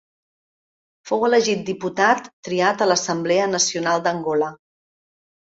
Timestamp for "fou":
1.09-1.25